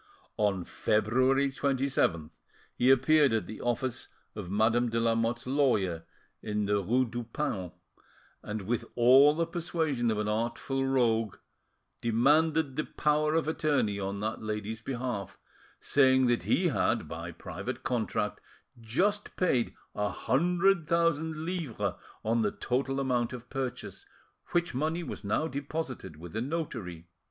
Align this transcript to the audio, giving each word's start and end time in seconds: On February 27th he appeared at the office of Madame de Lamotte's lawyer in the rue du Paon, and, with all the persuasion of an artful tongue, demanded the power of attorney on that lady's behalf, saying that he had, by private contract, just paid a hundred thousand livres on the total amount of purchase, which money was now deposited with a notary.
On 0.37 0.63
February 0.63 1.51
27th 1.51 2.31
he 2.73 2.89
appeared 2.89 3.31
at 3.33 3.45
the 3.45 3.61
office 3.61 4.07
of 4.33 4.49
Madame 4.49 4.89
de 4.89 4.99
Lamotte's 4.99 5.45
lawyer 5.45 6.05
in 6.41 6.65
the 6.65 6.81
rue 6.83 7.05
du 7.05 7.23
Paon, 7.23 7.71
and, 8.41 8.63
with 8.63 8.83
all 8.95 9.35
the 9.35 9.45
persuasion 9.45 10.09
of 10.09 10.17
an 10.17 10.27
artful 10.27 10.81
tongue, 10.95 11.35
demanded 12.01 12.77
the 12.77 12.83
power 12.85 13.35
of 13.35 13.47
attorney 13.47 13.99
on 13.99 14.19
that 14.21 14.41
lady's 14.41 14.81
behalf, 14.81 15.37
saying 15.79 16.25
that 16.25 16.41
he 16.41 16.69
had, 16.69 17.07
by 17.07 17.31
private 17.31 17.83
contract, 17.83 18.41
just 18.79 19.35
paid 19.35 19.75
a 19.93 20.09
hundred 20.09 20.87
thousand 20.87 21.45
livres 21.45 21.93
on 22.25 22.41
the 22.41 22.49
total 22.51 22.99
amount 22.99 23.33
of 23.33 23.51
purchase, 23.51 24.07
which 24.47 24.73
money 24.73 25.03
was 25.03 25.23
now 25.23 25.47
deposited 25.47 26.15
with 26.15 26.35
a 26.35 26.41
notary. 26.41 27.07